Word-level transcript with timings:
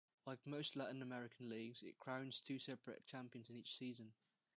Like 0.25 0.39
most 0.47 0.75
Latin 0.75 1.03
American 1.03 1.47
leagues, 1.47 1.83
it 1.83 1.95
crowns 1.99 2.41
two 2.43 2.57
separate 2.57 3.05
champions 3.05 3.51
in 3.51 3.55
each 3.55 3.77
season. 3.77 4.13